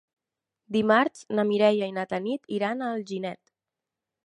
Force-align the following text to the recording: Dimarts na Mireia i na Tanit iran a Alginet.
Dimarts 0.77 1.21
na 1.39 1.45
Mireia 1.51 1.91
i 1.91 1.95
na 1.99 2.07
Tanit 2.15 2.51
iran 2.59 2.81
a 2.87 2.91
Alginet. 2.97 3.57